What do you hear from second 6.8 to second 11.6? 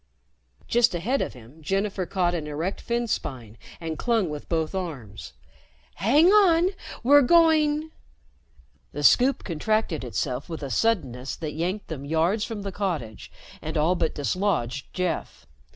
We're going" The Scoop contracted itself with a suddenness that